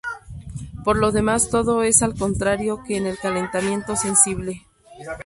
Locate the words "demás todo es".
1.11-2.01